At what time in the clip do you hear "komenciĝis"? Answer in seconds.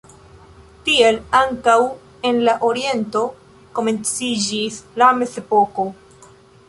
3.81-4.81